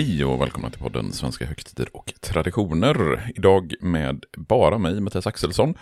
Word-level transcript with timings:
Hej 0.00 0.24
och 0.24 0.40
välkomna 0.40 0.70
till 0.70 0.80
podden 0.80 1.12
Svenska 1.12 1.44
högtider 1.46 1.96
och 1.96 2.12
traditioner. 2.20 3.30
Idag 3.34 3.74
med 3.80 4.24
bara 4.36 4.78
mig, 4.78 5.00
Mattias 5.00 5.26
Axelsson. 5.26 5.74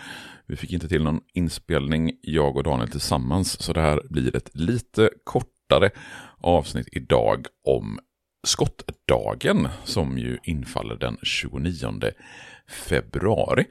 Vi 0.46 0.56
fick 0.56 0.72
inte 0.72 0.88
till 0.88 1.02
någon 1.02 1.20
inspelning, 1.34 2.12
jag 2.22 2.56
och 2.56 2.62
Daniel 2.62 2.90
tillsammans, 2.90 3.62
så 3.62 3.72
det 3.72 3.80
här 3.80 4.02
blir 4.10 4.36
ett 4.36 4.50
lite 4.54 5.10
kortare 5.24 5.90
avsnitt 6.38 6.88
idag 6.92 7.46
om 7.64 7.98
skottdagen 8.46 9.68
som 9.84 10.18
ju 10.18 10.38
infaller 10.42 10.96
den 10.96 11.16
29 11.22 12.00
februari. 12.88 13.64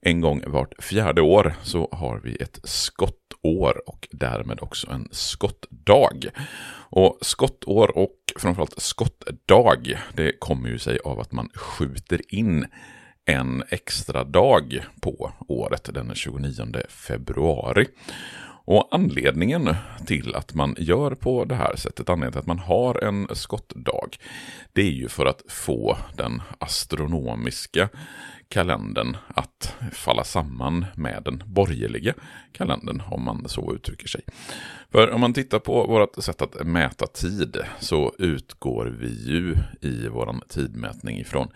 En 0.00 0.20
gång 0.20 0.42
vart 0.46 0.84
fjärde 0.84 1.22
år 1.22 1.54
så 1.62 1.88
har 1.92 2.20
vi 2.20 2.36
ett 2.36 2.60
skottår 2.64 3.82
och 3.86 4.08
därmed 4.10 4.58
också 4.60 4.90
en 4.90 5.08
skottdag. 5.10 6.30
Och 6.90 7.18
skottår 7.20 7.98
och 7.98 8.16
framförallt 8.36 8.80
skottdag, 8.80 9.98
det 10.14 10.40
kommer 10.40 10.68
ju 10.68 10.78
sig 10.78 10.98
av 11.04 11.20
att 11.20 11.32
man 11.32 11.48
skjuter 11.54 12.34
in 12.34 12.66
en 13.24 13.62
extra 13.68 14.24
dag 14.24 14.84
på 15.00 15.32
året 15.48 15.90
den 15.94 16.14
29 16.14 16.52
februari. 16.88 17.86
Och 18.64 18.88
anledningen 18.90 19.74
till 20.06 20.34
att 20.34 20.54
man 20.54 20.74
gör 20.78 21.14
på 21.14 21.44
det 21.44 21.54
här 21.54 21.76
sättet, 21.76 22.08
anledningen 22.08 22.32
till 22.32 22.38
att 22.38 22.46
man 22.46 22.58
har 22.58 23.04
en 23.04 23.28
skottdag, 23.32 24.10
det 24.72 24.82
är 24.82 24.92
ju 24.92 25.08
för 25.08 25.26
att 25.26 25.42
få 25.48 25.96
den 26.16 26.42
astronomiska 26.58 27.88
kalendern 28.50 29.16
att 29.28 29.74
falla 29.92 30.24
samman 30.24 30.86
med 30.94 31.22
den 31.24 31.42
borgerliga 31.46 32.14
kalendern, 32.52 33.02
om 33.10 33.24
man 33.24 33.48
så 33.48 33.74
uttrycker 33.74 34.08
sig. 34.08 34.20
För 34.92 35.10
om 35.10 35.20
man 35.20 35.32
tittar 35.32 35.58
på 35.58 35.86
vårt 35.86 36.24
sätt 36.24 36.42
att 36.42 36.66
mäta 36.66 37.06
tid 37.06 37.56
så 37.80 38.14
utgår 38.18 38.86
vi 38.86 39.30
ju 39.30 39.56
i 39.80 40.08
vår 40.08 40.40
tidmätning 40.48 41.18
ifrån 41.18 41.48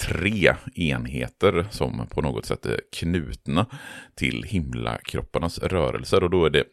tre 0.00 0.54
enheter 0.74 1.66
som 1.70 2.06
på 2.06 2.22
något 2.22 2.46
sätt 2.46 2.66
är 2.66 2.80
knutna 2.92 3.66
till 4.14 4.42
himlakropparnas 4.42 5.58
rörelser 5.58 6.24
och 6.24 6.30
då 6.30 6.44
är 6.44 6.50
det 6.50 6.64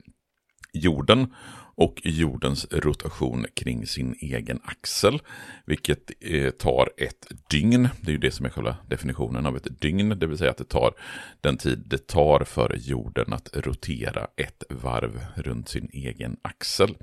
jorden 0.73 1.33
och 1.75 2.01
jordens 2.03 2.67
rotation 2.71 3.45
kring 3.53 3.87
sin 3.87 4.15
egen 4.19 4.59
axel, 4.63 5.21
vilket 5.65 6.11
eh, 6.19 6.49
tar 6.49 6.89
ett 6.97 7.27
dygn. 7.49 7.89
Det 8.01 8.07
är 8.07 8.13
ju 8.13 8.17
det 8.17 8.31
som 8.31 8.45
är 8.45 8.49
själva 8.49 8.75
definitionen 8.87 9.45
av 9.45 9.57
ett 9.57 9.81
dygn, 9.81 10.09
det 10.19 10.27
vill 10.27 10.37
säga 10.37 10.51
att 10.51 10.57
det 10.57 10.69
tar 10.69 10.93
den 11.41 11.57
tid 11.57 11.83
det 11.85 12.07
tar 12.07 12.43
för 12.43 12.75
jorden 12.79 13.33
att 13.33 13.49
rotera 13.53 14.27
ett 14.35 14.63
varv 14.69 15.25
runt 15.35 15.69
sin 15.69 15.89
egen 15.93 16.37
axel. 16.41 16.95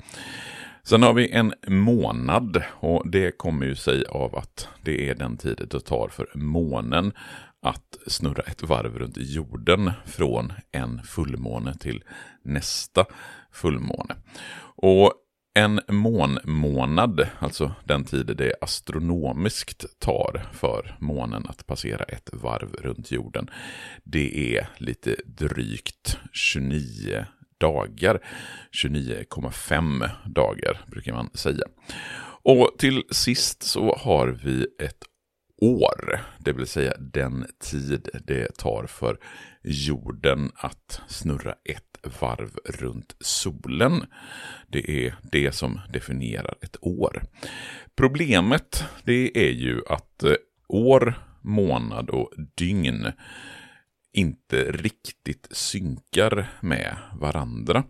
Sen 0.89 1.03
har 1.03 1.15
vi 1.15 1.31
en 1.31 1.55
månad 1.67 2.63
och 2.71 3.11
det 3.11 3.39
kommer 3.39 3.67
ju 3.67 3.75
sig 3.75 4.05
av 4.07 4.37
att 4.37 4.69
det 4.83 5.09
är 5.11 5.15
den 5.15 5.37
tid 5.37 5.67
det 5.71 5.81
tar 5.81 6.09
för 6.09 6.29
månen 6.35 7.13
att 7.63 7.99
snurra 8.07 8.43
ett 8.43 8.63
varv 8.63 8.99
runt 8.99 9.17
jorden 9.17 9.93
från 10.07 10.53
en 10.73 11.03
fullmåne 11.03 11.75
till 11.75 12.05
nästa 12.43 13.05
fullmåne. 13.53 14.17
Och 14.77 15.13
en 15.55 15.81
månmånad, 15.89 17.27
alltså 17.39 17.73
den 17.85 18.05
tid 18.05 18.27
det 18.27 18.55
astronomiskt 18.61 20.01
tar 20.01 20.47
för 20.53 20.97
månen 21.01 21.47
att 21.49 21.67
passera 21.67 22.05
ett 22.05 22.31
varv 22.33 22.73
runt 22.73 23.11
jorden, 23.11 23.51
det 24.05 24.57
är 24.57 24.69
lite 24.79 25.17
drygt 25.27 26.19
29 26.33 27.27
dagar. 27.59 28.21
29,5 28.85 30.11
dagar 30.27 30.85
brukar 30.87 31.13
man 31.13 31.31
säga. 31.35 31.65
Och 32.43 32.71
till 32.79 33.03
sist 33.11 33.63
så 33.63 33.97
har 33.97 34.29
vi 34.29 34.67
ett 34.79 35.05
år, 35.61 36.21
det 36.39 36.53
vill 36.53 36.67
säga 36.67 36.93
den 36.99 37.47
tid 37.71 38.09
det 38.25 38.57
tar 38.57 38.87
för 38.87 39.19
jorden 39.63 40.53
att 40.55 41.01
snurra 41.09 41.55
ett 41.65 41.85
varv 42.21 42.59
runt 42.65 43.17
solen. 43.21 44.05
Det 44.69 45.07
är 45.07 45.15
det 45.33 45.53
som 45.53 45.81
definierar 45.93 46.55
ett 46.61 46.77
år. 46.81 47.23
Problemet 47.97 48.85
det 49.05 49.49
är 49.49 49.53
ju 49.53 49.83
att 49.89 50.23
eh, 50.23 50.35
år, 50.69 51.15
månad 51.43 52.11
och 52.11 52.33
dygn 52.57 53.13
inte 54.19 54.73
riktigt 54.73 55.49
synkar 55.51 56.49
med 56.61 56.97
varandra. 57.21 57.85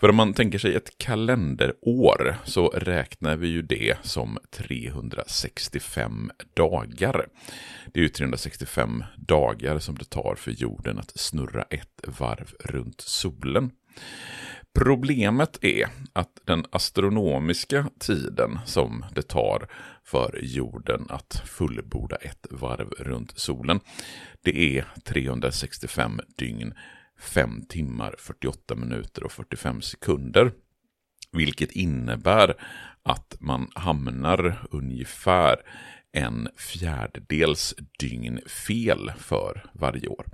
För 0.00 0.08
om 0.08 0.16
man 0.16 0.34
tänker 0.34 0.58
sig 0.58 0.74
ett 0.74 0.98
kalenderår 0.98 2.36
så 2.44 2.68
räknar 2.68 3.36
vi 3.36 3.48
ju 3.48 3.62
det 3.62 3.96
som 4.02 4.38
365 4.50 6.30
dagar. 6.54 7.26
Det 7.92 8.00
är 8.00 8.02
ju 8.02 8.08
365 8.08 9.04
dagar 9.16 9.78
som 9.78 9.98
det 9.98 10.04
tar 10.04 10.34
för 10.34 10.50
jorden 10.50 10.98
att 10.98 11.18
snurra 11.18 11.62
ett 11.62 12.00
varv 12.06 12.52
runt 12.60 13.00
solen. 13.00 13.70
Problemet 14.78 15.64
är 15.64 15.88
att 16.12 16.40
den 16.44 16.64
astronomiska 16.72 17.90
tiden 17.98 18.58
som 18.64 19.04
det 19.14 19.22
tar 19.22 19.68
för 20.04 20.40
jorden 20.42 21.06
att 21.08 21.42
fullborda 21.46 22.16
ett 22.16 22.46
varv 22.50 22.90
runt 22.90 23.38
solen, 23.38 23.80
det 24.42 24.78
är 24.78 24.84
365 25.04 26.20
dygn, 26.36 26.74
5 27.20 27.62
timmar, 27.68 28.14
48 28.18 28.74
minuter 28.74 29.24
och 29.24 29.32
45 29.32 29.82
sekunder. 29.82 30.52
Vilket 31.32 31.72
innebär 31.72 32.54
att 33.02 33.36
man 33.40 33.70
hamnar 33.74 34.66
ungefär 34.70 35.56
en 36.12 36.48
fjärdedels 36.56 37.74
dygn 37.98 38.40
fel 38.46 39.12
för 39.18 39.64
varje 39.72 40.08
år. 40.08 40.26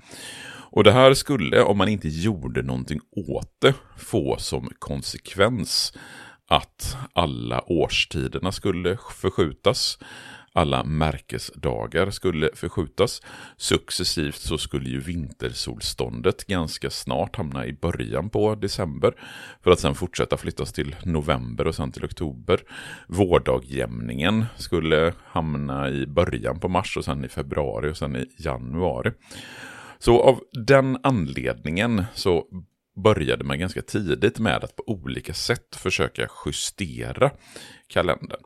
Och 0.70 0.84
det 0.84 0.92
här 0.92 1.14
skulle, 1.14 1.62
om 1.62 1.78
man 1.78 1.88
inte 1.88 2.08
gjorde 2.08 2.62
någonting 2.62 3.00
åt 3.28 3.56
det, 3.58 3.74
få 3.96 4.36
som 4.38 4.70
konsekvens 4.78 5.92
att 6.48 6.96
alla 7.12 7.64
årstiderna 7.66 8.52
skulle 8.52 8.98
förskjutas. 9.12 9.98
Alla 10.56 10.84
märkesdagar 10.84 12.10
skulle 12.10 12.50
förskjutas. 12.54 13.22
Successivt 13.56 14.36
så 14.36 14.58
skulle 14.58 14.88
ju 14.88 15.00
vintersolståndet 15.00 16.44
ganska 16.46 16.90
snart 16.90 17.36
hamna 17.36 17.66
i 17.66 17.72
början 17.72 18.30
på 18.30 18.54
december. 18.54 19.14
För 19.62 19.70
att 19.70 19.80
sen 19.80 19.94
fortsätta 19.94 20.36
flyttas 20.36 20.72
till 20.72 20.96
november 21.04 21.66
och 21.66 21.74
sen 21.74 21.92
till 21.92 22.04
oktober. 22.04 22.60
Vårdagjämningen 23.08 24.44
skulle 24.56 25.12
hamna 25.24 25.90
i 25.90 26.06
början 26.06 26.60
på 26.60 26.68
mars 26.68 26.96
och 26.96 27.04
sen 27.04 27.24
i 27.24 27.28
februari 27.28 27.90
och 27.90 27.96
sen 27.96 28.16
i 28.16 28.26
januari. 28.38 29.12
Så 29.98 30.22
av 30.22 30.40
den 30.66 30.98
anledningen 31.02 32.04
så 32.14 32.46
började 32.96 33.44
man 33.44 33.58
ganska 33.58 33.82
tidigt 33.82 34.38
med 34.38 34.64
att 34.64 34.76
på 34.76 34.82
olika 34.86 35.34
sätt 35.34 35.76
försöka 35.76 36.28
justera 36.46 37.30
kalendern. 37.86 38.40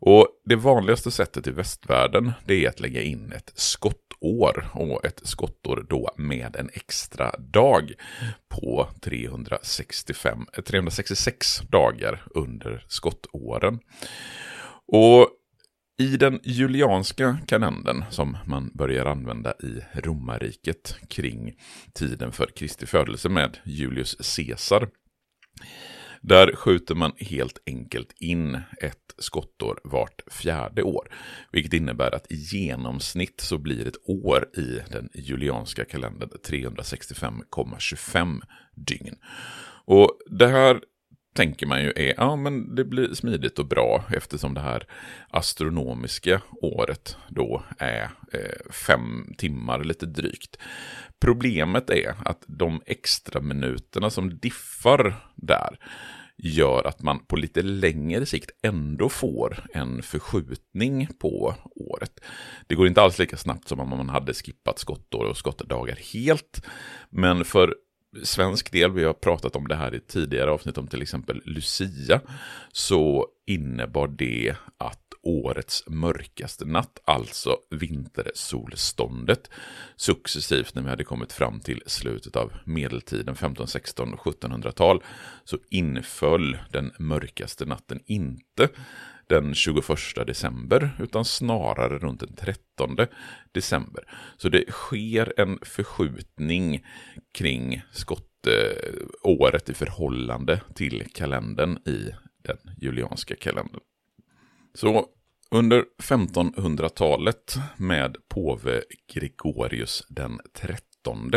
Och 0.00 0.28
det 0.44 0.56
vanligaste 0.56 1.10
sättet 1.10 1.46
i 1.46 1.50
västvärlden 1.50 2.32
det 2.46 2.64
är 2.64 2.68
att 2.68 2.80
lägga 2.80 3.02
in 3.02 3.32
ett 3.32 3.52
skottår 3.54 4.68
och 4.72 5.04
ett 5.04 5.20
skottår 5.24 5.86
då 5.88 6.10
med 6.16 6.56
en 6.56 6.70
extra 6.72 7.34
dag 7.38 7.92
på 8.48 8.88
365, 9.00 10.46
366 10.66 11.60
dagar 11.60 12.22
under 12.30 12.84
skottåren. 12.88 13.78
Och 14.86 15.28
i 15.98 16.16
den 16.16 16.40
julianska 16.42 17.38
kalendern 17.46 18.04
som 18.10 18.36
man 18.46 18.70
börjar 18.74 19.06
använda 19.06 19.52
i 19.52 20.00
romarriket 20.00 20.96
kring 21.08 21.54
tiden 21.94 22.32
för 22.32 22.46
Kristi 22.46 22.86
födelse 22.86 23.28
med 23.28 23.58
Julius 23.64 24.36
Caesar 24.36 24.88
Där 26.20 26.56
skjuter 26.56 26.94
man 26.94 27.12
helt 27.18 27.58
enkelt 27.66 28.12
in 28.20 28.54
ett 28.82 29.14
skottår 29.18 29.80
vart 29.84 30.22
fjärde 30.30 30.82
år. 30.82 31.08
Vilket 31.52 31.72
innebär 31.72 32.14
att 32.14 32.32
i 32.32 32.34
genomsnitt 32.34 33.40
så 33.40 33.58
blir 33.58 33.86
ett 33.86 34.08
år 34.08 34.48
i 34.56 34.80
den 34.90 35.08
julianska 35.14 35.84
kalendern 35.84 36.30
365,25 36.48 38.40
dygn. 38.76 39.14
Och 39.84 40.18
det 40.30 40.48
här 40.48 40.80
tänker 41.34 41.66
man 41.66 41.82
ju 41.82 41.92
är, 41.96 42.14
ja 42.16 42.36
men 42.36 42.74
det 42.74 42.84
blir 42.84 43.14
smidigt 43.14 43.58
och 43.58 43.66
bra 43.66 44.04
eftersom 44.16 44.54
det 44.54 44.60
här 44.60 44.86
astronomiska 45.30 46.42
året 46.62 47.16
då 47.28 47.62
är 47.78 48.02
eh, 48.32 48.72
fem 48.86 49.34
timmar 49.38 49.84
lite 49.84 50.06
drygt. 50.06 50.58
Problemet 51.20 51.90
är 51.90 52.14
att 52.24 52.44
de 52.46 52.82
extra 52.86 53.40
minuterna 53.40 54.10
som 54.10 54.38
diffar 54.38 55.14
där 55.34 55.78
gör 56.36 56.86
att 56.86 57.02
man 57.02 57.26
på 57.26 57.36
lite 57.36 57.62
längre 57.62 58.26
sikt 58.26 58.50
ändå 58.62 59.08
får 59.08 59.64
en 59.74 60.02
förskjutning 60.02 61.08
på 61.20 61.54
året. 61.76 62.20
Det 62.66 62.74
går 62.74 62.86
inte 62.86 63.02
alls 63.02 63.18
lika 63.18 63.36
snabbt 63.36 63.68
som 63.68 63.80
om 63.80 63.88
man 63.88 64.08
hade 64.08 64.34
skippat 64.34 64.78
skottår 64.78 65.24
och 65.24 65.36
skottdagar 65.36 65.98
helt. 66.12 66.66
Men 67.10 67.44
för 67.44 67.74
svensk 68.22 68.72
del, 68.72 68.92
vi 68.92 69.04
har 69.04 69.12
pratat 69.12 69.56
om 69.56 69.68
det 69.68 69.76
här 69.76 69.94
i 69.94 70.00
tidigare 70.00 70.50
avsnitt 70.50 70.78
om 70.78 70.86
till 70.86 71.02
exempel 71.02 71.42
Lucia, 71.44 72.20
så 72.72 73.26
innebar 73.46 74.08
det 74.08 74.54
att 74.78 74.98
årets 75.22 75.84
mörkaste 75.86 76.64
natt, 76.64 77.00
alltså 77.04 77.56
vintersolståndet, 77.70 79.50
successivt 79.96 80.74
när 80.74 80.82
vi 80.82 80.88
hade 80.88 81.04
kommit 81.04 81.32
fram 81.32 81.60
till 81.60 81.82
slutet 81.86 82.36
av 82.36 82.52
medeltiden, 82.64 83.36
15, 83.36 83.68
16 83.68 84.14
och 84.14 84.20
1700-tal, 84.20 85.02
så 85.44 85.58
inföll 85.70 86.58
den 86.70 86.92
mörkaste 86.98 87.64
natten 87.64 88.00
inte 88.06 88.68
den 89.26 89.54
21 89.54 90.26
december, 90.26 90.90
utan 90.98 91.24
snarare 91.24 91.98
runt 91.98 92.20
den 92.20 92.36
13 92.36 92.96
december. 93.52 94.04
Så 94.36 94.48
det 94.48 94.70
sker 94.70 95.40
en 95.40 95.58
förskjutning 95.62 96.84
kring 97.34 97.82
skottåret 97.92 99.68
i 99.68 99.74
förhållande 99.74 100.60
till 100.74 101.04
kalendern 101.14 101.78
i 101.86 102.10
den 102.42 102.58
julianska 102.78 103.36
kalendern. 103.36 103.80
Så 104.74 105.06
under 105.50 105.84
1500-talet 105.98 107.56
med 107.76 108.16
påve 108.28 108.82
Gregorius 109.14 110.06
den 110.08 110.40
13 110.54 111.32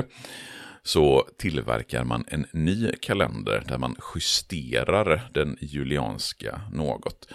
så 0.84 1.28
tillverkar 1.38 2.04
man 2.04 2.26
en 2.28 2.46
ny 2.54 2.92
kalender 3.02 3.64
där 3.68 3.78
man 3.78 3.96
justerar 4.16 5.30
den 5.34 5.58
julianska 5.62 6.62
något. 6.72 7.28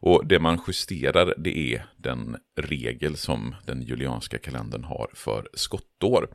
Och 0.00 0.26
det 0.26 0.38
man 0.38 0.60
justerar 0.68 1.34
det 1.38 1.74
är 1.74 1.86
den 1.96 2.36
regel 2.60 3.16
som 3.16 3.54
den 3.66 3.82
julianska 3.82 4.38
kalendern 4.38 4.84
har 4.84 5.10
för 5.14 5.48
skottår. 5.54 6.28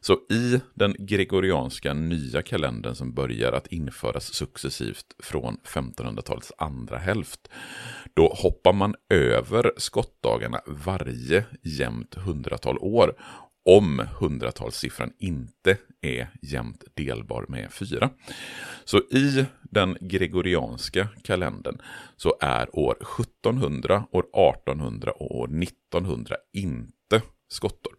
Så 0.00 0.12
i 0.14 0.60
den 0.74 0.96
gregorianska 0.98 1.94
nya 1.94 2.42
kalendern 2.42 2.94
som 2.94 3.14
börjar 3.14 3.52
att 3.52 3.66
införas 3.66 4.34
successivt 4.34 5.06
från 5.18 5.56
1500-talets 5.64 6.52
andra 6.58 6.98
hälft, 6.98 7.48
då 8.14 8.34
hoppar 8.36 8.72
man 8.72 8.94
över 9.08 9.72
skottdagarna 9.76 10.60
varje 10.66 11.44
jämnt 11.62 12.14
hundratal 12.14 12.78
år 12.78 13.14
om 13.64 14.06
hundratalssiffran 14.18 15.12
inte 15.18 15.76
är 16.00 16.28
jämnt 16.42 16.84
delbar 16.94 17.44
med 17.48 17.72
4. 17.72 18.10
Så 18.84 18.98
i 18.98 19.44
den 19.62 19.98
gregorianska 20.00 21.08
kalendern 21.24 21.78
så 22.16 22.36
är 22.40 22.78
år 22.78 22.96
1700, 23.20 24.06
år 24.10 24.24
1800 24.50 25.10
och 25.10 25.36
år 25.38 25.62
1900 25.62 26.36
inte 26.52 27.22
skottår. 27.48 27.92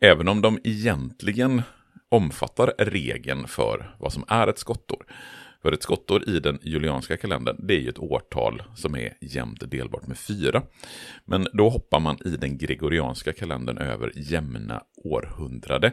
Även 0.00 0.28
om 0.28 0.42
de 0.42 0.58
egentligen 0.64 1.62
omfattar 2.08 2.74
regeln 2.78 3.48
för 3.48 3.96
vad 3.98 4.12
som 4.12 4.24
är 4.28 4.46
ett 4.46 4.58
skottår. 4.58 5.06
För 5.62 5.72
ett 5.72 5.82
skottår 5.82 6.28
i 6.28 6.40
den 6.40 6.58
julianska 6.62 7.16
kalendern, 7.16 7.56
det 7.58 7.74
är 7.74 7.80
ju 7.80 7.88
ett 7.88 7.98
årtal 7.98 8.62
som 8.74 8.94
är 8.94 9.16
jämnt 9.20 9.70
delbart 9.70 10.06
med 10.06 10.18
fyra. 10.18 10.62
Men 11.24 11.46
då 11.52 11.68
hoppar 11.68 12.00
man 12.00 12.18
i 12.24 12.30
den 12.30 12.58
gregorianska 12.58 13.32
kalendern 13.32 13.78
över 13.78 14.12
jämna 14.14 14.82
århundrade. 15.04 15.92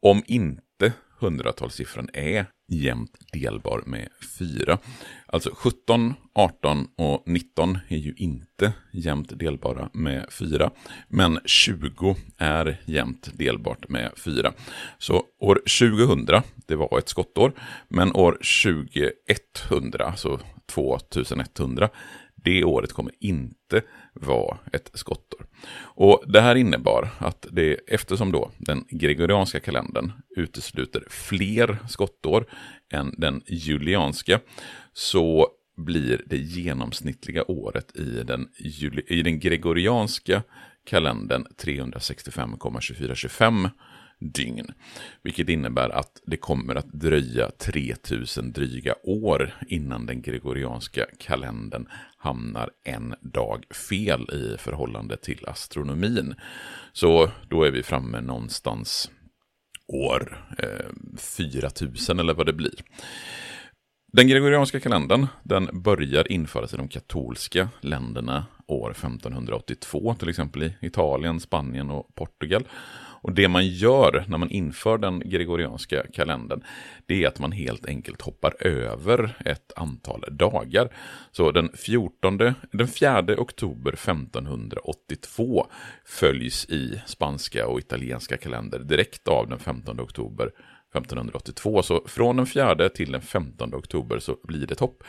Om 0.00 0.22
inte 0.26 0.92
hundratalssiffran 1.18 2.08
är 2.12 2.46
jämnt 2.68 3.18
delbar 3.32 3.82
med 3.86 4.08
4. 4.38 4.78
Alltså 5.26 5.50
17, 5.54 6.14
18 6.34 6.86
och 6.96 7.22
19 7.26 7.78
är 7.88 7.96
ju 7.96 8.14
inte 8.16 8.72
jämnt 8.92 9.38
delbara 9.38 9.90
med 9.92 10.26
4. 10.30 10.70
Men 11.08 11.40
20 11.44 12.16
är 12.38 12.80
jämnt 12.84 13.30
delbart 13.38 13.88
med 13.88 14.12
4. 14.16 14.52
Så 14.98 15.22
år 15.40 15.54
2000, 15.54 16.42
det 16.66 16.76
var 16.76 16.98
ett 16.98 17.08
skottår. 17.08 17.52
Men 17.88 18.12
år 18.12 18.38
2100, 18.62 20.06
alltså 20.06 20.40
2100, 20.66 21.88
det 22.44 22.64
året 22.64 22.92
kommer 22.92 23.12
inte 23.20 23.82
vara 24.14 24.58
ett 24.72 24.90
skottår. 24.94 25.46
Och 25.80 26.22
det 26.26 26.40
här 26.40 26.54
innebar 26.54 27.08
att 27.18 27.46
det, 27.50 27.74
eftersom 27.74 28.32
då 28.32 28.50
den 28.58 28.84
gregorianska 28.90 29.60
kalendern 29.60 30.12
utesluter 30.36 31.04
fler 31.08 31.78
skottår 31.88 32.46
än 32.92 33.14
den 33.18 33.42
julianska, 33.46 34.40
så 34.92 35.48
blir 35.76 36.22
det 36.26 36.36
genomsnittliga 36.36 37.50
året 37.50 37.96
i 37.96 38.22
den, 38.22 38.48
i 39.08 39.22
den 39.22 39.40
gregorianska 39.40 40.42
kalendern 40.86 41.46
365,2425 41.64 43.70
dygn. 44.18 44.72
Vilket 45.22 45.48
innebär 45.48 45.88
att 45.88 46.22
det 46.26 46.36
kommer 46.36 46.74
att 46.74 46.92
dröja 46.92 47.50
3000 47.50 48.52
dryga 48.52 48.94
år 49.02 49.54
innan 49.68 50.06
den 50.06 50.22
gregorianska 50.22 51.06
kalendern 51.18 51.88
hamnar 52.16 52.70
en 52.84 53.14
dag 53.20 53.64
fel 53.90 54.30
i 54.32 54.56
förhållande 54.58 55.16
till 55.16 55.48
astronomin. 55.48 56.34
Så 56.92 57.30
då 57.48 57.62
är 57.62 57.70
vi 57.70 57.82
framme 57.82 58.20
någonstans 58.20 59.10
år 59.86 60.46
eh, 60.58 61.18
4000 61.18 62.18
eller 62.18 62.34
vad 62.34 62.46
det 62.46 62.52
blir. 62.52 62.80
Den 64.12 64.28
gregorianska 64.28 64.80
kalendern 64.80 65.26
den 65.42 65.68
börjar 65.72 66.32
införas 66.32 66.74
i 66.74 66.76
de 66.76 66.88
katolska 66.88 67.68
länderna 67.80 68.46
år 68.66 68.90
1582, 68.90 70.14
till 70.18 70.28
exempel 70.28 70.62
i 70.62 70.74
Italien, 70.80 71.40
Spanien 71.40 71.90
och 71.90 72.14
Portugal. 72.14 72.64
Och 73.20 73.32
det 73.32 73.48
man 73.48 73.66
gör 73.66 74.24
när 74.28 74.38
man 74.38 74.50
inför 74.50 74.98
den 74.98 75.22
gregorianska 75.24 76.02
kalendern, 76.12 76.62
det 77.06 77.24
är 77.24 77.28
att 77.28 77.38
man 77.38 77.52
helt 77.52 77.86
enkelt 77.86 78.22
hoppar 78.22 78.66
över 78.66 79.36
ett 79.44 79.72
antal 79.76 80.24
dagar. 80.30 80.88
Så 81.32 81.52
den 81.52 81.70
14, 81.74 82.38
den 82.72 82.88
4 82.88 83.24
oktober 83.38 83.92
1582 83.92 85.66
följs 86.04 86.64
i 86.64 87.00
spanska 87.06 87.66
och 87.66 87.78
italienska 87.78 88.36
kalender 88.36 88.78
direkt 88.78 89.28
av 89.28 89.48
den 89.48 89.58
15 89.58 90.00
oktober 90.00 90.50
1582. 90.98 91.82
Så 91.82 92.02
från 92.06 92.36
den 92.36 92.46
4 92.46 92.88
till 92.88 93.12
den 93.12 93.22
15 93.22 93.74
oktober 93.74 94.18
så 94.18 94.36
blir 94.44 94.66
det 94.66 94.74
topp. 94.74 95.02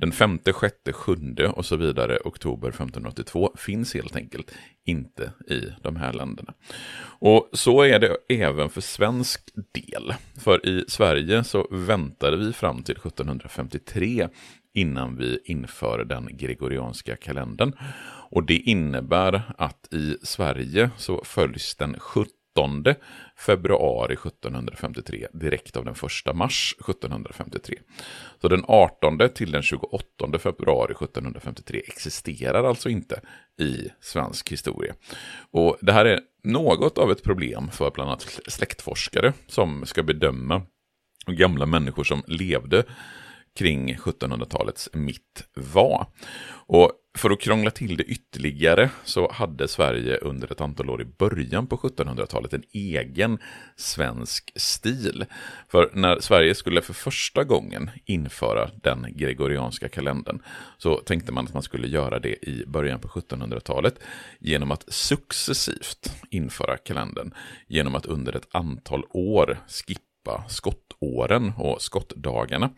Den 0.00 0.12
femte, 0.12 0.52
sjätte, 0.52 0.92
sjunde 0.92 1.48
och 1.48 1.66
så 1.66 1.76
vidare 1.76 2.18
oktober 2.24 2.68
1582 2.68 3.52
finns 3.56 3.94
helt 3.94 4.16
enkelt 4.16 4.52
inte 4.86 5.32
i 5.48 5.60
de 5.82 5.96
här 5.96 6.12
länderna. 6.12 6.54
Och 7.02 7.48
så 7.52 7.82
är 7.82 7.98
det 7.98 8.16
även 8.28 8.70
för 8.70 8.80
svensk 8.80 9.40
del. 9.72 10.14
För 10.38 10.66
i 10.66 10.84
Sverige 10.88 11.44
så 11.44 11.68
väntade 11.70 12.36
vi 12.36 12.52
fram 12.52 12.82
till 12.82 12.96
1753 12.96 14.28
innan 14.74 15.16
vi 15.16 15.38
inför 15.44 16.04
den 16.04 16.28
gregorianska 16.36 17.16
kalendern. 17.16 17.72
Och 18.30 18.46
det 18.46 18.56
innebär 18.56 19.42
att 19.58 19.94
i 19.94 20.16
Sverige 20.22 20.90
så 20.96 21.24
följs 21.24 21.76
den 21.76 21.98
17 21.98 22.32
februari 23.36 24.12
1753 24.14 25.26
direkt 25.32 25.76
av 25.76 25.84
den 25.84 25.94
1 26.28 26.36
mars 26.36 26.74
1753. 26.80 27.78
Så 28.40 28.48
den 28.48 28.64
18 28.68 29.18
till 29.34 29.52
den 29.52 29.62
28 29.62 30.38
februari 30.38 30.92
1753 30.92 31.82
existerar 31.86 32.64
alltså 32.64 32.88
inte 32.88 33.20
i 33.58 33.88
svensk 34.00 34.52
historia. 34.52 34.94
Och 35.50 35.76
det 35.80 35.92
här 35.92 36.04
är 36.04 36.20
något 36.44 36.98
av 36.98 37.10
ett 37.10 37.22
problem 37.22 37.70
för 37.70 37.90
bland 37.90 38.10
annat 38.10 38.40
släktforskare 38.46 39.32
som 39.46 39.86
ska 39.86 40.02
bedöma 40.02 40.62
gamla 41.26 41.66
människor 41.66 42.04
som 42.04 42.22
levde 42.26 42.84
kring 43.58 43.94
1700-talets 43.94 44.88
mitt 44.92 45.48
var. 45.54 46.06
Och 46.66 46.92
för 47.18 47.30
att 47.30 47.40
krångla 47.40 47.70
till 47.70 47.96
det 47.96 48.04
ytterligare 48.04 48.90
så 49.04 49.32
hade 49.32 49.68
Sverige 49.68 50.16
under 50.16 50.52
ett 50.52 50.60
antal 50.60 50.90
år 50.90 51.02
i 51.02 51.04
början 51.04 51.66
på 51.66 51.76
1700-talet 51.76 52.52
en 52.52 52.62
egen 52.72 53.38
svensk 53.76 54.52
stil. 54.56 55.24
För 55.68 55.90
när 55.94 56.20
Sverige 56.20 56.54
skulle 56.54 56.82
för 56.82 56.92
första 56.92 57.44
gången 57.44 57.90
införa 58.04 58.70
den 58.82 59.06
gregorianska 59.10 59.88
kalendern 59.88 60.42
så 60.78 60.96
tänkte 60.96 61.32
man 61.32 61.44
att 61.44 61.54
man 61.54 61.62
skulle 61.62 61.88
göra 61.88 62.18
det 62.18 62.48
i 62.48 62.64
början 62.66 63.00
på 63.00 63.08
1700-talet 63.08 63.94
genom 64.38 64.70
att 64.70 64.92
successivt 64.92 66.14
införa 66.30 66.76
kalendern 66.76 67.34
genom 67.68 67.94
att 67.94 68.06
under 68.06 68.36
ett 68.36 68.48
antal 68.50 69.04
år 69.10 69.58
skippa 69.68 70.09
skippa 70.30 70.48
skottåren 70.48 71.52
och 71.56 71.82
skottdagarna. 71.82 72.70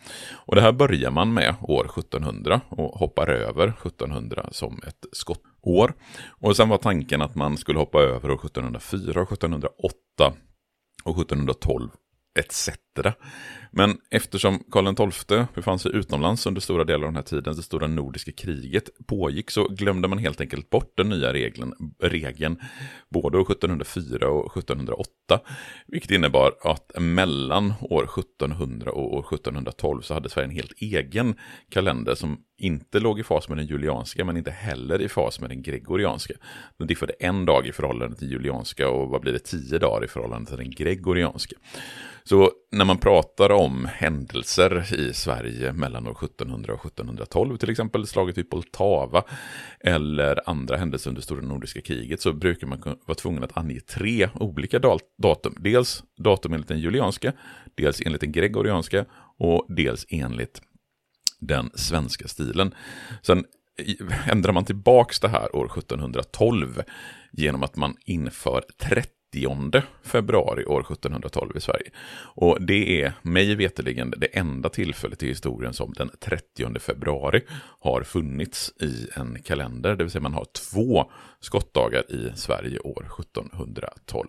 Och 0.47 0.54
det 0.54 0.62
här 0.62 0.73
börjar 0.73 1.11
man 1.11 1.35
med 1.35 1.54
år 1.61 1.85
1700 1.85 2.61
och 2.68 2.99
hoppar 2.99 3.30
över 3.30 3.68
1700 3.68 4.49
som 4.52 4.80
ett 4.87 5.06
skottår. 5.12 5.94
Och 6.40 6.56
sen 6.56 6.68
var 6.68 6.78
tanken 6.78 7.23
att 7.23 7.35
man 7.35 7.56
skulle 7.56 7.78
hoppa 7.78 7.99
över 7.99 8.30
år 8.30 8.47
1704, 8.47 9.23
1708 9.23 9.94
och 11.04 11.16
1712 11.16 11.90
etc. 12.38 12.68
Men 13.70 13.99
eftersom 14.11 14.64
Karl 14.70 15.11
XII 15.11 15.44
befann 15.54 15.78
sig 15.78 15.92
utomlands 15.94 16.46
under 16.46 16.61
stora 16.61 16.84
delar 16.84 17.06
av 17.06 17.12
den 17.12 17.16
här 17.16 17.22
tiden, 17.22 17.56
det 17.56 17.62
stora 17.62 17.87
nordiska 17.87 18.32
kriget 18.32 18.90
pågick, 19.06 19.50
så 19.50 19.68
glömde 19.68 20.08
man 20.08 20.18
helt 20.18 20.40
enkelt 20.40 20.70
bort 20.70 20.92
den 20.96 21.08
nya 21.08 21.32
regeln, 21.32 21.75
regeln 22.02 22.56
både 23.08 23.38
år 23.38 23.52
1704 23.52 24.28
och 24.28 24.56
1708. 24.56 25.08
Vilket 25.87 26.11
innebar 26.11 26.52
att 26.62 26.92
mellan 26.99 27.75
år 27.80 28.04
1700 28.18 28.90
och 28.92 29.14
år 29.14 29.34
1712 29.34 30.00
så 30.02 30.14
hade 30.14 30.28
Sverige 30.28 30.49
en 30.49 30.54
helt 30.54 30.72
egen 30.76 31.34
kalender 31.70 32.14
som 32.14 32.38
inte 32.58 33.00
låg 33.00 33.20
i 33.20 33.22
fas 33.22 33.49
med 33.49 33.58
den 33.58 33.66
julianska, 33.66 34.25
men 34.25 34.37
inte 34.37 34.50
heller 34.50 35.02
i 35.02 35.08
fas 35.08 35.40
med 35.40 35.50
den 35.50 35.62
gregorianska. 35.62 36.34
Den 36.78 36.87
diffade 36.87 37.12
en 37.12 37.44
dag 37.44 37.66
i 37.66 37.72
förhållande 37.72 38.16
till 38.16 38.32
julianska 38.32 38.88
och 38.88 39.08
vad 39.08 39.20
blir 39.20 39.32
det, 39.32 39.38
tio 39.38 39.78
dagar 39.78 40.04
i 40.04 40.08
förhållande 40.08 40.50
till 40.50 40.58
den 40.58 40.70
gregorianska. 40.70 41.56
Så 42.25 42.50
när 42.82 42.86
man 42.86 42.98
pratar 42.98 43.52
om 43.52 43.88
händelser 43.92 44.94
i 44.94 45.12
Sverige 45.14 45.72
mellan 45.72 46.06
år 46.06 46.24
1700 46.24 46.72
och 46.72 46.86
1712, 46.86 47.56
till 47.56 47.70
exempel 47.70 48.06
slaget 48.06 48.38
vid 48.38 48.50
Poltava, 48.50 49.24
eller 49.80 50.50
andra 50.50 50.76
händelser 50.76 51.10
under 51.10 51.22
stora 51.22 51.40
nordiska 51.40 51.80
kriget, 51.80 52.20
så 52.20 52.32
brukar 52.32 52.66
man 52.66 52.82
vara 53.06 53.14
tvungen 53.14 53.44
att 53.44 53.56
ange 53.56 53.80
tre 53.80 54.28
olika 54.34 54.78
datum. 55.18 55.56
Dels 55.58 56.04
datum 56.18 56.52
enligt 56.52 56.68
den 56.68 56.80
julianska, 56.80 57.32
dels 57.74 58.00
enligt 58.00 58.20
den 58.20 58.32
gregorianska 58.32 59.04
och 59.38 59.66
dels 59.68 60.06
enligt 60.08 60.62
den 61.40 61.70
svenska 61.74 62.28
stilen. 62.28 62.74
Sen 63.22 63.44
ändrar 64.26 64.52
man 64.52 64.64
tillbaks 64.64 65.20
det 65.20 65.28
här 65.28 65.56
år 65.56 65.66
1712 65.78 66.82
genom 67.32 67.62
att 67.62 67.76
man 67.76 67.96
inför 68.04 68.64
30 68.78 69.22
februari 70.02 70.64
år 70.64 70.80
1712 70.80 71.56
i 71.56 71.60
Sverige. 71.60 71.90
Och 72.34 72.62
det 72.62 73.02
är 73.02 73.12
mig 73.22 73.54
veterligen 73.54 74.14
det 74.16 74.26
enda 74.26 74.68
tillfället 74.68 75.22
i 75.22 75.26
historien 75.28 75.72
som 75.72 75.92
den 75.92 76.10
30 76.20 76.78
februari 76.78 77.40
har 77.80 78.02
funnits 78.02 78.72
i 78.80 79.08
en 79.14 79.42
kalender. 79.42 79.96
Det 79.96 80.04
vill 80.04 80.10
säga 80.10 80.22
man 80.22 80.34
har 80.34 80.46
två 80.72 81.10
skottdagar 81.40 82.12
i 82.12 82.32
Sverige 82.34 82.78
år 82.78 83.06
1712. 83.20 84.28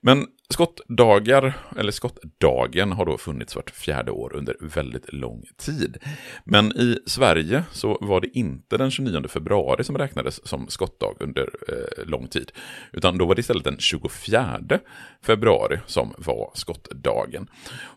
Men 0.00 0.26
skottdagar, 0.48 1.54
eller 1.76 1.92
skottdagen, 1.92 2.92
har 2.92 3.06
då 3.06 3.18
funnits 3.18 3.56
vart 3.56 3.70
fjärde 3.70 4.10
år 4.10 4.36
under 4.36 4.56
väldigt 4.60 5.12
lång 5.12 5.42
tid. 5.56 5.96
Men 6.44 6.66
i 6.66 6.98
Sverige 7.06 7.64
så 7.72 7.98
var 8.00 8.20
det 8.20 8.38
inte 8.38 8.76
den 8.76 8.90
29 8.90 9.28
februari 9.28 9.84
som 9.84 9.98
räknades 9.98 10.48
som 10.48 10.68
skottdag 10.68 11.14
under 11.20 11.42
eh, 11.42 12.06
lång 12.06 12.26
tid, 12.26 12.52
utan 12.92 13.18
då 13.18 13.26
var 13.26 13.34
det 13.34 13.40
istället 13.40 13.64
den 13.64 13.78
24 13.78 14.80
februari 15.26 15.78
som 15.86 16.14
var 16.18 16.50
skottdagen. 16.54 17.46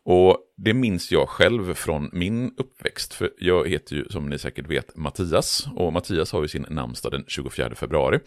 Och 0.04 0.38
det 0.58 0.74
minns 0.74 1.12
jag 1.12 1.30
själv 1.30 1.74
från 1.74 2.10
min 2.14 2.52
uppväxt, 2.58 3.14
för 3.14 3.30
jag 3.40 3.70
heter 3.70 3.96
ju 3.96 4.06
som 4.10 4.30
ni 4.30 4.38
säkert 4.40 4.68
vet 4.68 4.96
Mattias, 4.96 5.68
och 5.76 5.94
Mattias 5.94 6.32
har 6.32 6.42
ju 6.42 6.48
sin 6.48 6.66
namnsdag 6.70 7.12
den 7.12 7.24
24 7.28 7.76
februari. 7.76 8.20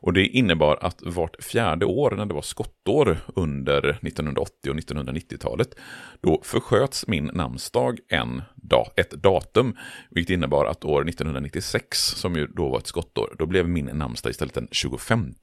Och 0.00 0.12
det 0.12 0.26
innebar 0.26 0.78
att 0.80 1.02
vart 1.02 1.44
fjärde 1.44 1.86
år 1.86 2.10
när 2.10 2.26
det 2.26 2.34
var 2.34 2.42
skottår 2.42 3.18
under 3.34 3.55
under 3.56 3.88
1980 3.88 4.70
och 4.70 4.76
1990-talet, 4.76 5.74
då 6.20 6.40
försköts 6.44 7.06
min 7.06 7.30
namnsdag 7.34 7.98
en 8.08 8.42
dag, 8.54 8.88
ett 8.96 9.10
datum, 9.10 9.76
vilket 10.10 10.34
innebar 10.34 10.66
att 10.66 10.84
år 10.84 11.08
1996, 11.08 11.98
som 11.98 12.34
ju 12.34 12.46
då 12.46 12.68
var 12.68 12.78
ett 12.78 12.86
skottår, 12.86 13.34
då 13.38 13.46
blev 13.46 13.68
min 13.68 13.84
namnsdag 13.84 14.30
istället 14.30 14.54
den 14.54 14.68
25 14.70 15.34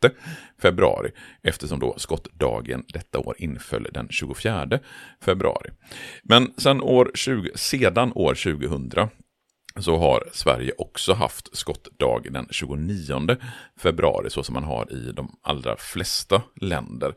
februari, 0.61 1.11
eftersom 1.43 1.79
då 1.79 1.93
skottdagen 1.97 2.83
detta 2.87 3.19
år 3.19 3.35
inföll 3.37 3.87
den 3.93 4.07
24 4.09 4.79
februari. 5.21 5.69
Men 6.23 6.53
sen 6.57 6.81
år 6.81 7.11
20, 7.13 7.51
sedan 7.55 8.11
år 8.15 8.35
2000 8.35 9.09
så 9.75 9.97
har 9.97 10.23
Sverige 10.31 10.71
också 10.77 11.13
haft 11.13 11.57
skottdag 11.57 12.21
den 12.29 12.47
29 12.51 13.37
februari, 13.77 14.29
så 14.29 14.43
som 14.43 14.53
man 14.53 14.63
har 14.63 14.93
i 14.93 15.11
de 15.11 15.35
allra 15.41 15.75
flesta 15.77 16.41
länder. 16.61 17.13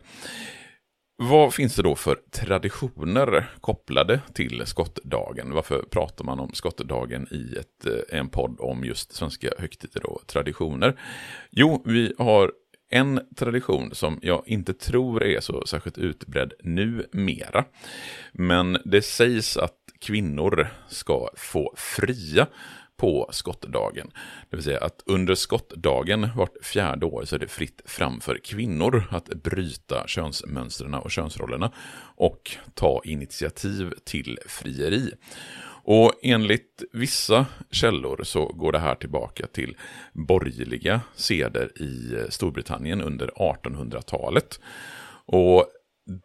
Vad 1.18 1.54
finns 1.54 1.76
det 1.76 1.82
då 1.82 1.94
för 1.94 2.18
traditioner 2.30 3.50
kopplade 3.60 4.20
till 4.34 4.62
skottdagen? 4.66 5.52
Varför 5.52 5.82
pratar 5.82 6.24
man 6.24 6.40
om 6.40 6.50
skottdagen 6.52 7.26
i 7.30 7.56
ett, 7.58 7.86
eh, 7.86 8.18
en 8.18 8.28
podd 8.28 8.56
om 8.60 8.84
just 8.84 9.12
svenska 9.12 9.50
högtider 9.58 10.06
och 10.06 10.26
traditioner? 10.26 11.00
Jo, 11.50 11.82
vi 11.86 12.14
har 12.18 12.52
en 12.90 13.20
tradition 13.36 13.94
som 13.94 14.18
jag 14.22 14.42
inte 14.46 14.74
tror 14.74 15.24
är 15.24 15.40
så 15.40 15.66
särskilt 15.66 15.98
utbredd 15.98 16.52
numera. 16.62 17.64
Men 18.32 18.78
det 18.84 19.02
sägs 19.02 19.56
att 19.56 19.78
kvinnor 20.00 20.68
ska 20.88 21.28
få 21.36 21.74
fria 21.76 22.46
på 22.96 23.28
skottdagen. 23.32 24.10
Det 24.50 24.56
vill 24.56 24.64
säga 24.64 24.80
att 24.80 25.02
under 25.06 25.34
skottdagen 25.34 26.28
vart 26.36 26.64
fjärde 26.64 27.06
år 27.06 27.24
så 27.24 27.34
är 27.34 27.38
det 27.38 27.48
fritt 27.48 27.82
fram 27.84 28.20
för 28.20 28.38
kvinnor 28.38 29.04
att 29.10 29.28
bryta 29.28 30.04
könsmönstren 30.06 30.94
och 30.94 31.10
könsrollerna 31.10 31.72
och 32.16 32.56
ta 32.74 33.00
initiativ 33.04 33.92
till 34.04 34.38
frieri. 34.46 35.12
Och 35.88 36.12
enligt 36.22 36.84
vissa 36.92 37.46
källor 37.70 38.20
så 38.24 38.46
går 38.46 38.72
det 38.72 38.78
här 38.78 38.94
tillbaka 38.94 39.46
till 39.46 39.76
borgerliga 40.12 41.00
seder 41.14 41.82
i 41.82 42.26
Storbritannien 42.30 43.02
under 43.02 43.26
1800-talet. 43.26 44.60
Och 45.26 45.66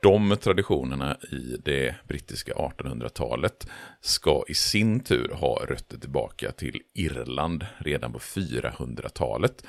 de 0.02 0.38
traditionerna 0.38 1.18
i 1.32 1.58
det 1.64 1.96
brittiska 2.08 2.54
1800-talet 2.54 3.68
ska 4.02 4.44
i 4.48 4.54
sin 4.54 5.00
tur 5.00 5.30
ha 5.34 5.66
rötter 5.66 5.98
tillbaka 5.98 6.52
till 6.52 6.82
Irland 6.94 7.66
redan 7.78 8.14
på 8.14 8.20
400-talet. 8.20 9.64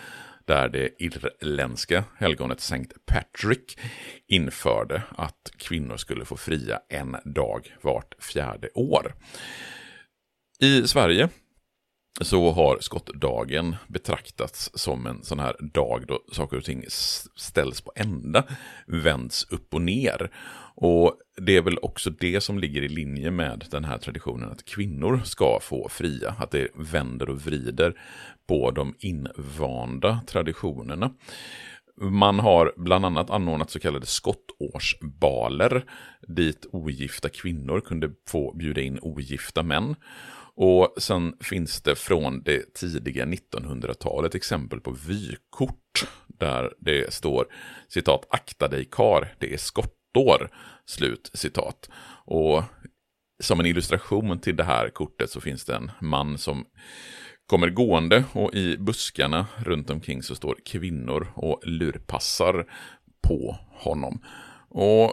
Där 0.45 0.69
det 0.69 1.02
irländska 1.02 2.04
helgonet 2.16 2.61
Sankt 2.61 2.92
Patrick 3.07 3.78
införde 4.26 5.02
att 5.11 5.50
kvinnor 5.57 5.97
skulle 5.97 6.25
få 6.25 6.37
fria 6.37 6.81
en 6.88 7.16
dag 7.25 7.76
vart 7.83 8.25
fjärde 8.25 8.69
år. 8.75 9.14
I 10.61 10.88
Sverige 10.88 11.28
så 12.21 12.50
har 12.50 12.78
skottdagen 12.81 13.76
betraktats 13.88 14.71
som 14.75 15.07
en 15.07 15.23
sån 15.23 15.38
här 15.38 15.57
dag 15.61 16.04
då 16.09 16.23
saker 16.33 16.57
och 16.57 16.64
ting 16.64 16.85
ställs 17.37 17.81
på 17.81 17.92
ända, 17.97 18.45
vänds 18.87 19.47
upp 19.50 19.75
och 19.75 19.83
ner. 19.83 20.31
Och 20.75 21.16
det 21.37 21.57
är 21.57 21.62
väl 21.62 21.78
också 21.83 22.11
det 22.11 22.40
som 22.40 22.59
ligger 22.59 22.83
i 22.83 22.88
linje 22.88 23.31
med 23.31 23.64
den 23.71 23.85
här 23.85 23.99
traditionen 23.99 24.50
att 24.50 24.64
kvinnor 24.64 25.21
ska 25.25 25.59
få 25.62 25.88
fria, 25.88 26.35
att 26.38 26.50
det 26.50 26.69
vänder 26.75 27.28
och 27.28 27.40
vrider 27.42 28.00
på 28.49 28.71
de 28.71 28.95
invanda 28.99 30.21
traditionerna. 30.26 31.11
Man 32.00 32.38
har 32.38 32.73
bland 32.76 33.07
annat 33.07 33.31
anordnat 33.31 33.71
så 33.71 33.81
kallade 33.81 34.07
skottårsbaler 34.07 35.85
dit 36.28 36.66
ogifta 36.73 37.28
kvinnor 37.28 37.81
kunde 37.81 38.11
få 38.28 38.54
bjuda 38.57 38.81
in 38.81 38.99
ogifta 39.02 39.62
män. 39.62 39.95
Och 40.56 40.94
sen 40.99 41.37
finns 41.40 41.82
det 41.82 41.94
från 41.94 42.42
det 42.42 42.75
tidiga 42.75 43.25
1900-talet 43.25 44.35
exempel 44.35 44.80
på 44.80 44.90
vykort 44.90 46.06
där 46.26 46.75
det 46.78 47.14
står 47.14 47.47
citat 47.88 48.26
akta 48.30 48.68
dig 48.68 48.85
kar, 48.85 49.35
det 49.38 49.54
är 49.54 49.59
skottår, 49.59 50.50
slut 50.87 51.30
citat. 51.35 51.90
Och 52.25 52.62
som 53.42 53.61
en 53.61 53.66
illustration 53.66 54.38
till 54.38 54.56
det 54.56 54.64
här 54.64 54.88
kortet 54.88 55.30
så 55.30 55.40
finns 55.40 55.64
det 55.64 55.75
en 55.75 55.90
man 56.00 56.38
som 56.38 56.64
kommer 57.47 57.71
gående 57.71 58.25
och 58.32 58.54
i 58.54 58.76
buskarna 58.76 59.47
runt 59.56 59.90
omkring 59.90 60.23
så 60.23 60.35
står 60.35 60.59
kvinnor 60.64 61.32
och 61.35 61.61
lurpassar 61.62 62.66
på 63.28 63.59
honom. 63.71 64.25
Och 64.68 65.12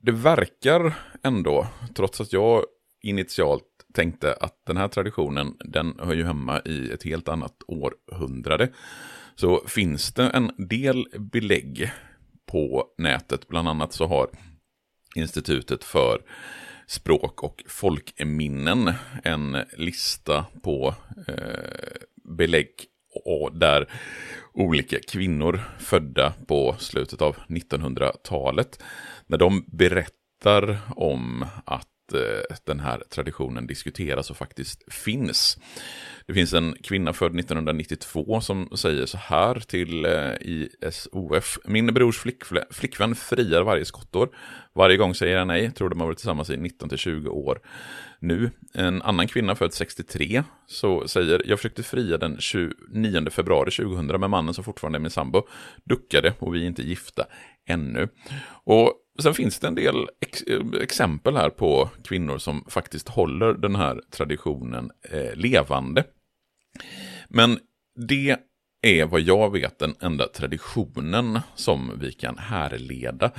det 0.00 0.12
verkar 0.12 0.94
ändå, 1.22 1.66
trots 1.94 2.20
att 2.20 2.32
jag 2.32 2.64
initialt 3.02 3.64
tänkte 3.94 4.32
att 4.32 4.66
den 4.66 4.76
här 4.76 4.88
traditionen, 4.88 5.56
den 5.64 5.94
hör 5.98 6.14
ju 6.14 6.24
hemma 6.24 6.60
i 6.60 6.90
ett 6.90 7.02
helt 7.02 7.28
annat 7.28 7.56
århundrade, 7.66 8.68
så 9.34 9.64
finns 9.66 10.14
det 10.14 10.28
en 10.28 10.50
del 10.56 11.06
belägg 11.18 11.92
på 12.46 12.86
nätet. 12.98 13.48
Bland 13.48 13.68
annat 13.68 13.92
så 13.92 14.06
har 14.06 14.28
Institutet 15.16 15.84
för 15.84 16.22
språk 16.86 17.42
och 17.42 17.64
folkminnen 17.68 18.92
en 19.24 19.56
lista 19.76 20.44
på 20.62 20.94
eh, 21.28 22.02
belägg 22.24 22.70
och 23.24 23.58
där 23.58 23.88
olika 24.52 24.98
kvinnor 25.00 25.60
födda 25.78 26.32
på 26.46 26.76
slutet 26.78 27.22
av 27.22 27.36
1900-talet, 27.36 28.82
när 29.26 29.38
de 29.38 29.64
berättar 29.66 30.78
om 30.96 31.46
att 31.64 31.88
Eh, 32.14 32.56
den 32.64 32.80
här 32.80 33.02
traditionen 33.10 33.66
diskuteras 33.66 34.30
och 34.30 34.36
faktiskt 34.36 34.92
finns. 34.92 35.58
Det 36.26 36.34
finns 36.34 36.52
en 36.52 36.76
kvinna 36.82 37.12
född 37.12 37.38
1992 37.38 38.40
som 38.40 38.68
säger 38.76 39.06
så 39.06 39.18
här 39.18 39.60
till 39.60 40.04
eh, 40.04 40.32
ISOF. 40.40 41.58
Min 41.64 41.94
brors 41.94 42.24
flickvän 42.70 43.14
friar 43.14 43.62
varje 43.62 43.84
skottår. 43.84 44.28
Varje 44.72 44.96
gång 44.96 45.14
säger 45.14 45.36
jag 45.36 45.46
nej, 45.46 45.70
tror 45.70 45.88
de 45.88 46.00
har 46.00 46.06
varit 46.06 46.18
tillsammans 46.18 46.50
i 46.50 46.56
19-20 46.56 47.28
år. 47.28 47.60
Nu, 48.22 48.50
en 48.74 49.02
annan 49.02 49.28
kvinna 49.28 49.54
född 49.54 49.74
63, 49.74 50.42
så 50.66 51.08
säger 51.08 51.42
jag 51.44 51.58
försökte 51.58 51.82
fria 51.82 52.18
den 52.18 52.36
29 52.40 53.30
februari 53.30 53.70
2000 53.70 54.06
med 54.20 54.30
mannen 54.30 54.54
som 54.54 54.64
fortfarande 54.64 54.98
är 54.98 55.00
min 55.00 55.10
sambo. 55.10 55.42
Duckade 55.84 56.34
och 56.38 56.54
vi 56.54 56.62
är 56.62 56.66
inte 56.66 56.82
gifta 56.82 57.26
ännu. 57.66 58.08
Och 58.64 58.92
sen 59.22 59.34
finns 59.34 59.58
det 59.58 59.66
en 59.68 59.74
del 59.74 60.08
ex 60.20 60.42
eh, 60.42 60.60
exempel 60.80 61.36
här 61.36 61.50
på 61.50 61.90
kvinnor 62.04 62.38
som 62.38 62.64
faktiskt 62.68 63.08
håller 63.08 63.54
den 63.54 63.76
här 63.76 64.00
traditionen 64.10 64.90
eh, 65.10 65.34
levande. 65.34 66.04
Men 67.28 67.58
det 68.08 68.36
är 68.82 69.06
vad 69.06 69.20
jag 69.20 69.52
vet 69.52 69.78
den 69.78 69.94
enda 70.00 70.28
traditionen 70.28 71.40
som 71.54 71.98
vi 72.00 72.12
kan 72.12 72.38
härleda 72.38 73.30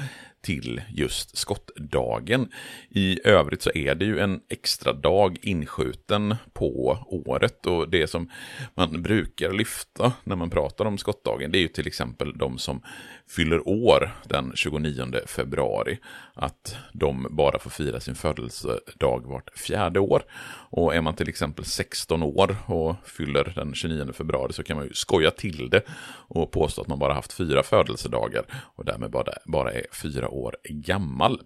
till 0.43 0.81
just 0.89 1.37
skottdagen. 1.37 2.49
I 2.89 3.19
övrigt 3.23 3.61
så 3.61 3.71
är 3.75 3.95
det 3.95 4.05
ju 4.05 4.19
en 4.19 4.41
extra 4.49 4.93
dag 4.93 5.37
inskjuten 5.41 6.35
på 6.53 6.97
året 7.07 7.65
och 7.65 7.89
det 7.89 8.07
som 8.07 8.29
man 8.75 9.01
brukar 9.01 9.53
lyfta 9.53 10.13
när 10.23 10.35
man 10.35 10.49
pratar 10.49 10.85
om 10.85 10.97
skottdagen 10.97 11.51
det 11.51 11.57
är 11.57 11.61
ju 11.61 11.67
till 11.67 11.87
exempel 11.87 12.37
de 12.37 12.57
som 12.57 12.81
fyller 13.27 13.67
år 13.67 14.11
den 14.25 14.51
29 14.55 15.05
februari. 15.25 15.99
Att 16.33 16.75
de 16.93 17.27
bara 17.29 17.59
får 17.59 17.69
fira 17.69 17.99
sin 17.99 18.15
födelsedag 18.15 19.21
vart 19.25 19.57
fjärde 19.57 19.99
år. 19.99 20.23
Och 20.69 20.95
är 20.95 21.01
man 21.01 21.15
till 21.15 21.29
exempel 21.29 21.65
16 21.65 22.23
år 22.23 22.55
och 22.65 22.95
fyller 23.05 23.53
den 23.55 23.73
29 23.73 24.13
februari 24.13 24.53
så 24.53 24.63
kan 24.63 24.77
man 24.77 24.85
ju 24.85 24.93
skoja 24.93 25.31
till 25.31 25.69
det 25.69 25.81
och 26.27 26.51
påstå 26.51 26.81
att 26.81 26.87
man 26.87 26.99
bara 26.99 27.13
haft 27.13 27.33
fyra 27.33 27.63
födelsedagar 27.63 28.45
och 28.75 28.85
därmed 28.85 29.11
bara, 29.11 29.33
bara 29.45 29.71
är 29.71 29.85
fyra 29.91 30.29
år 30.33 30.55
gammal. 30.63 31.41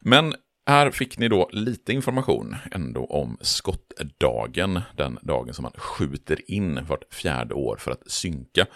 Men 0.00 0.34
här 0.66 0.90
fick 0.90 1.18
ni 1.18 1.28
då 1.28 1.48
lite 1.52 1.92
information 1.92 2.56
ändå 2.72 3.04
om 3.04 3.38
skottdagen, 3.40 4.80
den 4.96 5.18
dagen 5.22 5.54
som 5.54 5.62
man 5.62 5.72
skjuter 5.76 6.50
in 6.50 6.84
vart 6.88 7.14
fjärde 7.14 7.54
år 7.54 7.76
för 7.76 7.90
att 7.90 8.10
synka 8.10 8.66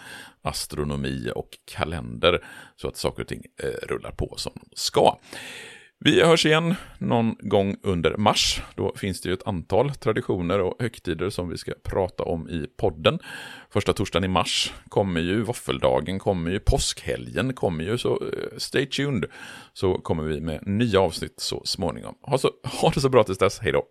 astronomi 0.41 1.31
och 1.35 1.49
kalender 1.65 2.45
så 2.75 2.87
att 2.87 2.97
saker 2.97 3.21
och 3.21 3.27
ting 3.27 3.43
eh, 3.63 3.87
rullar 3.87 4.11
på 4.11 4.33
som 4.37 4.51
de 4.55 4.69
ska. 4.75 5.19
Vi 6.05 6.23
hörs 6.23 6.45
igen 6.45 6.75
någon 6.97 7.35
gång 7.39 7.75
under 7.83 8.17
mars. 8.17 8.61
Då 8.75 8.93
finns 8.95 9.21
det 9.21 9.29
ju 9.29 9.33
ett 9.33 9.47
antal 9.47 9.91
traditioner 9.91 10.59
och 10.59 10.75
högtider 10.79 11.29
som 11.29 11.49
vi 11.49 11.57
ska 11.57 11.71
prata 11.83 12.23
om 12.23 12.49
i 12.49 12.67
podden. 12.77 13.19
Första 13.69 13.93
torsdagen 13.93 14.23
i 14.23 14.27
mars 14.27 14.73
kommer 14.89 15.21
ju, 15.21 15.41
våffeldagen 15.41 16.19
kommer 16.19 16.51
ju, 16.51 16.59
påskhelgen 16.59 17.53
kommer 17.53 17.83
ju, 17.83 17.97
så 17.97 18.09
eh, 18.13 18.57
stay 18.57 18.85
tuned. 18.85 19.25
Så 19.73 19.93
kommer 19.93 20.23
vi 20.23 20.41
med 20.41 20.67
nya 20.67 21.01
avsnitt 21.01 21.33
så 21.37 21.61
småningom. 21.65 22.15
Ha, 22.21 22.37
så, 22.37 22.51
ha 22.63 22.91
det 22.95 23.01
så 23.01 23.09
bra 23.09 23.23
tills 23.23 23.37
dess, 23.37 23.59
hej 23.59 23.71
då! 23.71 23.85